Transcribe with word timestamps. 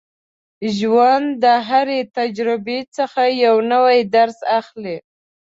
ژوند 0.77 1.27
د 1.43 1.45
هرې 1.67 1.99
تجربې 2.17 2.79
څخه 2.97 3.21
یو 3.45 3.55
نوی 3.73 3.99
درس 4.15 4.39
اخلي. 4.59 4.97